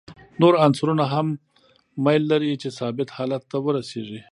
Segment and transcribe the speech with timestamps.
[0.41, 1.27] نور عنصرونه هم
[2.05, 4.19] میل لري چې ثابت حالت ته ورسیږي.